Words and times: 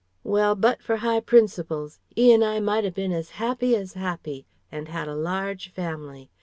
"Well, 0.23 0.55
but 0.55 0.81
for 0.81 0.95
high 0.97 1.19
principles, 1.19 1.99
'e 2.17 2.33
and 2.33 2.43
I 2.43 2.59
might 2.59 2.85
'a 2.85 2.91
bin 2.91 3.11
as 3.11 3.33
'appy 3.37 3.75
as 3.75 3.95
'appy 3.95 4.47
and 4.71 4.89
'ad 4.89 5.07
a 5.07 5.13
large 5.13 5.69
family. 5.73 6.31